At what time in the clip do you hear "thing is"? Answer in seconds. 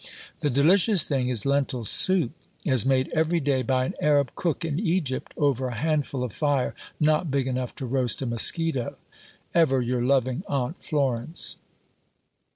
1.07-1.45